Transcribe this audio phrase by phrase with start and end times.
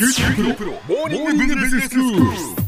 [0.00, 2.59] 큐티 프로 모닝 비즈니스 스쿨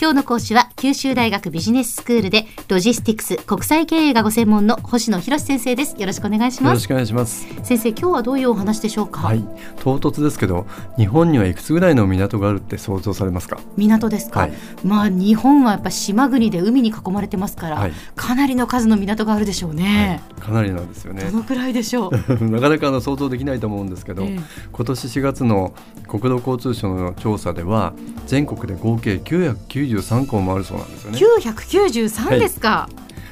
[0.00, 5.94] 今日の講師は九州大学ビジネススクールでロジスティクス国際経営がご専門の星野博先生です。
[6.00, 6.72] よろしくお願いします。
[6.72, 7.46] よろしくお願いします。
[7.62, 9.44] 先生今日はどういうお話でしょうか、はい、
[9.76, 10.66] 唐突ですけど、
[10.96, 13.60] 日本にはいくつぐらいの港があるって想像されますか？
[13.76, 14.52] 港ですか、はい。
[14.82, 17.92] まあ日本はやっぱ島国で海に囲まれてますから、はい。
[18.16, 21.24] かなりの数の港があるでしょうね、かなりなんですよね。
[21.24, 21.36] ど。
[21.36, 22.34] のくらいでしょう？
[22.48, 24.40] なかなかあの想像できないと思うんですけど、ええ。
[24.72, 25.74] 今年4月の
[26.10, 27.94] 国土交通省の調査では
[28.26, 31.18] 全国で合計993校もあるそうなんですよね。
[31.18, 32.88] 993ですか、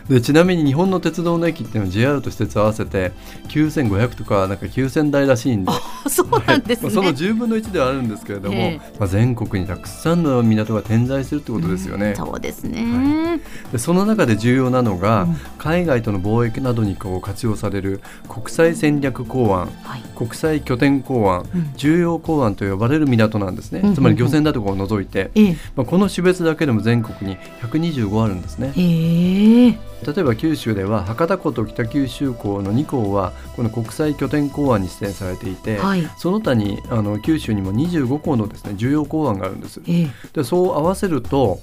[0.09, 3.13] でちなみに日本の鉄道の駅っていうのは JR と私鉄合わせて
[3.49, 5.73] 9500とかなんか9000台らしいんで。
[6.09, 12.15] そうなんですね、まあその10分の1ではあるんですけれども、えまあ、全国にたくさんの港が点在しているということですよね。
[12.17, 13.41] そうですね、
[13.73, 15.37] でその中で重要なのが、うん。
[15.59, 20.03] 海外との貿易などにこう活用される国際戦略港湾はい。
[20.17, 21.73] 国際拠点港湾、うん。
[21.77, 25.57] 重要港湾と呼ばれる港なんですね、うんつまり漁船だとかを除いて、ええ。
[25.77, 28.73] まあ、この種別だけでも全国に125あるんですね。
[28.75, 36.09] へえ例えば九州では博多港と北九州港の2港はこの国際拠点港湾に指定されていて、はい。
[36.17, 39.81] その他にあの九州にも25港のですね重要港湾があるんです。
[39.87, 40.11] ええ。
[40.33, 41.61] でそう合わせると、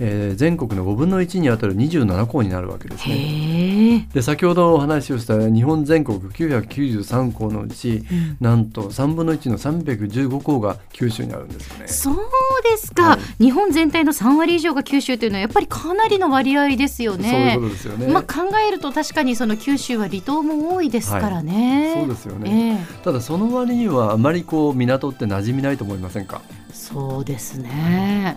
[0.00, 4.08] えー全国の5分の1にあたる27港になるわけですね。
[4.12, 8.36] で先ほどお話をした日本全国993校のうち、うん。
[8.40, 11.88] なんと3分の1の315校が九州にあるんですよね。
[11.88, 12.16] そう
[12.62, 17.30] ですか、は日本全体の3割以上が九州というのはやっぱりかなりの割合ですよね。
[17.30, 18.06] そういうことですよね。
[18.06, 21.94] まあ、考えると確かにその九州は離島も多いですからね。
[21.98, 26.40] そうですよね、ええただその割にはあまりこう港って馴染みないと思いませんか？
[26.72, 28.36] そうですね。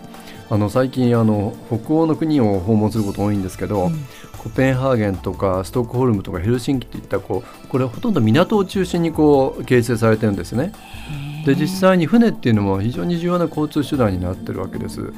[0.50, 4.06] あの最近あの北欧の国を訪問すること多いんですけど、うん
[4.38, 10.72] コペンハーゲンとかストックホルムとかヘルシンキっていったこうこれほとんど港を中心にこう形成されてるんですね。
[11.44, 15.12] で実際に船っていうのも非常に重要な交通手段になってるわけです。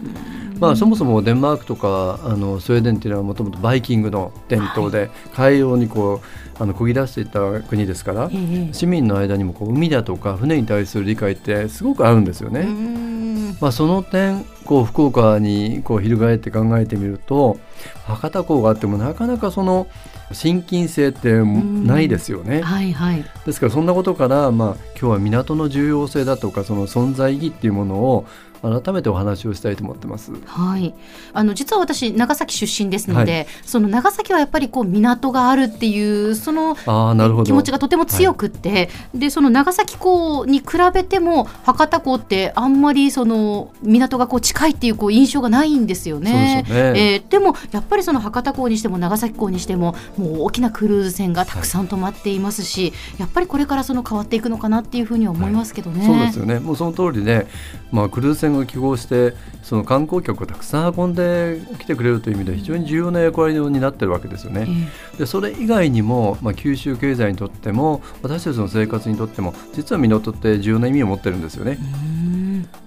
[0.61, 12.61] まあ、そもそもデンマークとかあのスウェーデンっていうのはもともとバイキングの伝統で海洋にこうあの漕ぎ出していった国ですからええ市民の間にもこう海だとか船に対する理解ってすごくあるんですよね。
[12.61, 13.30] うん
[13.61, 17.58] まあ、その点こう福岡にこう翻って考えてみると
[18.06, 19.86] 博多港があってもなかなかその
[20.33, 22.62] 親近性ってないですよね。
[22.62, 23.24] はいはい。
[23.45, 28.27] ですからそんなことから、まあ、今日は港の重要性だとかその存在意義っていうものを
[28.63, 30.33] 改めてお話をしたいと思ってます。
[30.45, 30.95] はい、
[31.33, 37.45] あの実は私長崎出身ですので、その長崎はやっぱりこう港があるっていうそのああなるほど。
[37.45, 46.65] 気持ちがとても強くって、でその長崎港に比べても博多港ってあんまりその港がこう近いっていうこう印象がないんですよね。
[46.67, 47.15] そうでね。
[47.15, 56.05] えーでもやっぱりその博多港にしても長崎港にしてももう大きなクルーズ船がたくさん止まっていますし、やっぱりこれからその変わっていくのかなっていうふうには思いますけどね。
[56.05, 56.59] そうですよね。
[56.59, 57.47] もうその通りで、
[57.92, 64.66] まあ、クルーズ船が寄港してその観光客をたくさん運んできてくれるという意味では非常に重要な役割になってるわけですよね。
[65.14, 71.78] えでそれ以外にも、まあ、九州経済にとっても私たちの生活にとっても実は港って重要な意味を持ってるんですよね。
[72.05, 72.20] うん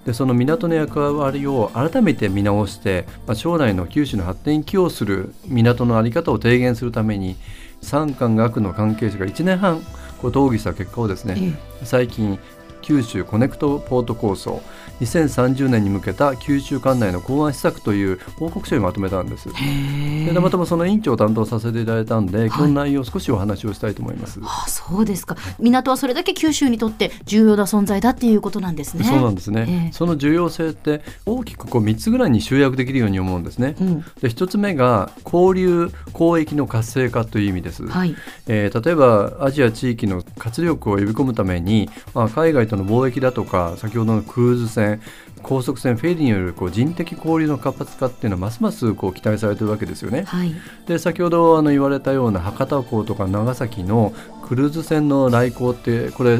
[0.04, 7.36] でその港の役割を改めて見直して、まあ、将来の九州の発展に寄与する港の在り方を提言するために
[7.80, 9.80] 産官学の関係者が1年半
[10.20, 11.36] こう討議した結果をですね、
[11.82, 12.38] え最近
[12.84, 14.62] 九州コネクトポート構想。
[15.00, 19.48] 2030年に向けた九州管内の港湾施策という報告書にまとめたんです。
[19.60, 22.46] えでたまたまその委員長を担当させていただいたんで、はい。
[22.46, 24.38] 今日の内容を少しお話をしたいと思います。
[24.42, 25.36] あそうですか。
[25.58, 29.04] 港はそれだけ九州にとって重要な存在だっていうことなんですね。
[29.04, 29.92] そうなんですね、ええ。
[29.92, 33.74] その重要性って大きくこう3つぐらいに集約できるように思うんですね。
[33.80, 34.00] うん。
[34.00, 38.14] で1つ目が交流交易の活性化という意味です、はい。
[38.46, 45.00] えー例えばアジア地域の活力を呼び込むために、まあ、海外との貿易だとか先ほどのクルーズ船
[45.42, 50.24] 高速船フェリーによるこう人的交流の活発化っていうのはますますこう期待されているわけですよね。
[50.26, 50.54] はい
[50.86, 54.12] で先ほどあの言われたような博多港とか長崎の
[54.46, 56.38] クルーズ船の来港ってこれ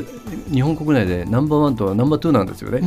[0.53, 2.81] 日本国内でナンバーワンとナンバーツーなんですよね。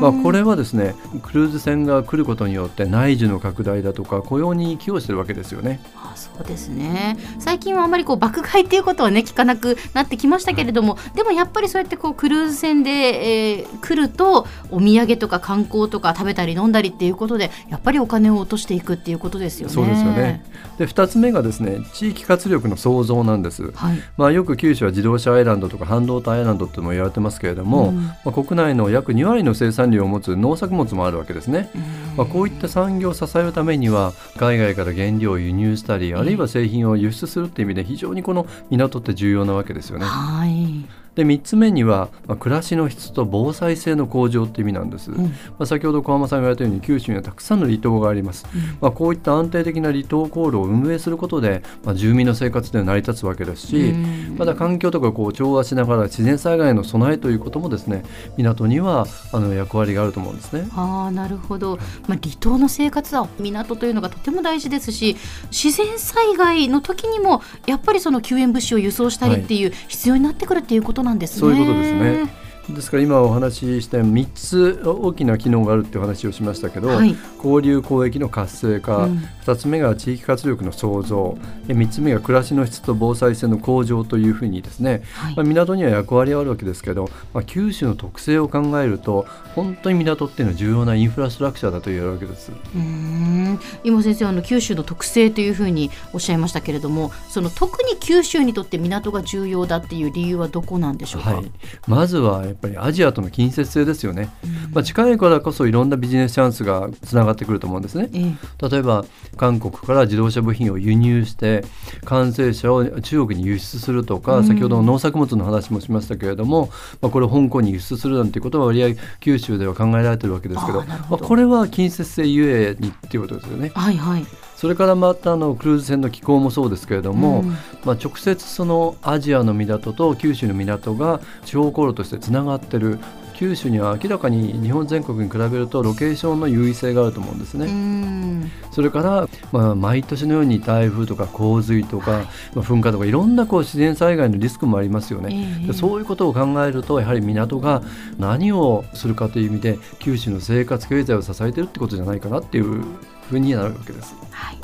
[0.00, 5.80] まあ、これはですねクルーズ船が来ることによって内需の拡大だとか雇用に寄与してるわけですよね。
[5.96, 19.74] あそうですね最近はあまりこう爆買いっていうことはね聞かなくなってきましたけれども、でもやっぱりそうやってこうクルーズ船で、えー来るとお土産とか観光とか食べたり飲んだりっていうことでやっぱりお金を落としていくっていうことですよね。
[19.74, 20.44] そうですよね。
[20.78, 23.72] で2つ目がですね地域活力の創造なんです。
[23.72, 23.98] はい。
[24.16, 31.70] まあ、よく九州は自動車アイランドとか半導体アイランドとも言われてますけれども、うんまあ、国内の約2割の生産量を持つ農作物もあるわけですね。
[32.16, 40.04] まあ、こういった産業を支えるためには海外から原料を輸入したりあるいは製品を輸出するっていう意味で非常にこの港って重要なわけですよね。
[40.04, 41.02] はい。
[41.14, 45.24] で3つ目には、まあ、暮らしの質と防災性の向上って意味なんです、うん。
[45.24, 48.46] まあ、先ほど小浜さんが言われたように九州にはたくさんの離島があります、
[48.80, 54.36] まあ、こういった安定的な離島航路を運営することで、まあ、住民の生活で成り立つわけですし、うん。
[54.38, 58.04] また環境とかこう調和しながら自然災害への備えということもですね
[58.38, 60.66] 港にはあの役割があると思うんですね。
[60.74, 65.16] ああなるほど、まあ、離島の生活は港というのがとても大事ですし
[65.50, 71.40] 自然災害の時にもやっぱりその救援物資を輸送したりっていう必要になってくるっていうことなんですね。
[71.40, 72.41] そういうことですね。
[72.68, 77.16] ですから今お話しした3つ大きな機能があるっていう話をしましたけど、はい。
[77.36, 79.18] 交流交易の活性化、うん。
[79.44, 81.36] 2つ目が地域活力の創造
[81.68, 85.36] え3つ目が暮らしの質と防災性の向上というふうにですね、はい。
[85.36, 92.52] まあ、港には役割があるわけですけど、まあ、九州の特性を考えると本当に港っていうのは重要なインフラストラクチャーだと言えるわけです。
[92.52, 93.60] うーん。
[93.84, 101.52] 今先生あの九州の特性というふうにおっしゃいましたけれどもその特に九州にとって港が重要だっていう理由はどこなんでしょうか、はい、
[101.86, 104.30] まずはやっぱりアジアとの近接性ですよね、
[104.72, 108.10] まあ、近いからこそいろんなビジネスチャンスがつながってくると思うんですね。
[108.12, 108.68] ええ。
[108.68, 109.04] 例えば
[109.36, 111.64] 韓国から自動車部品を輸入して
[112.04, 114.44] 完成車を中国に輸出するとか、うん。
[114.44, 116.70] 先ほどの農作物の話もしましたけれども、
[117.00, 120.82] まあ、これを香港に輸出するなんていうことは割合九州では考えられてるわけですけど。
[120.82, 123.72] まあ、これは近接性ゆえにっていうことですよね。
[123.74, 124.26] はいはい
[124.62, 127.48] それからまたあのクルーズ船の気候もそうですけれども、うん
[127.84, 133.00] まあ、直接そのアジアの港と九州の港が地方航路としてつながってる
[133.34, 138.52] 九州には明らかに日本全国に比べるとロケーションの優位性があると思うんですね。
[138.70, 142.22] それから、まあ、毎年のように台風とか洪水とか、
[142.54, 145.58] まあ、噴火とかいろんなこう自然災害のリスクもありますよね。
[145.60, 147.82] ええでそういうことを考えるとやはり港が
[148.16, 152.84] 何をするかという意味で九州の生活経済を支えてるってことじゃないかなっていう
[153.32, 154.14] ふうになるわけです。
[154.30, 154.58] はい、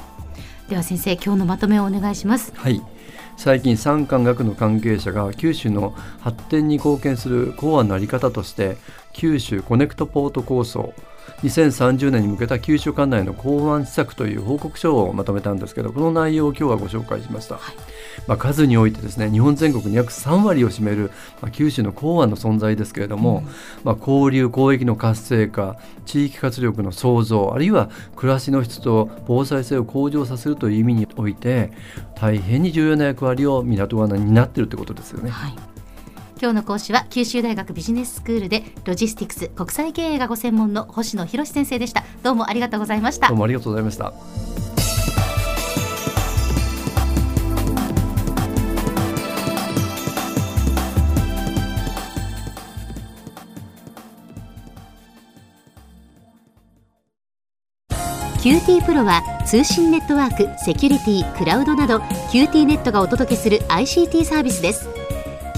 [0.69, 2.53] では先生今日のまとめをお願いします。
[2.55, 2.83] はい
[3.39, 8.77] 最近産官学の関係者が九州の発展に貢献する港湾の在り方として
[9.13, 10.93] 九州コネクトポート構想
[11.43, 17.61] 2030年に向けた九州管内の港湾施策という報告書をまとめたんですけどこの内容を今日はご紹介しました、
[18.27, 21.11] まあ、数においてですね日本全国に約3割を占める、
[21.41, 23.45] まあ、九州の港湾の存在ですけれども、
[23.85, 25.77] まあ、交流交易の活性化
[26.07, 31.71] 地域活力の創造あるいは暮らしの質と防災性を向上させるという意味において
[32.17, 35.31] 大変に重要な役割を港が担っているということですよね。
[35.31, 35.78] はい
[36.41, 42.05] 今日の講師は九州大学ビジネススクールでロジスティクス国際経営がご専門の星野博先生でした。
[42.23, 43.27] どうもありがとうございました。
[43.27, 44.13] どうもありがとうございました。
[58.41, 61.99] QT プロは通信ネットワーク、セキュリティ、クラウドなど
[62.31, 64.98] QT ネットがお届けする ICT サービスです